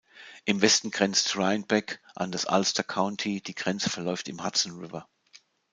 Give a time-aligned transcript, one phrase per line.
[0.45, 5.07] Im Westen grenzt Rhinebeck an das Ulster County; die Grenze verläuft im Hudson River.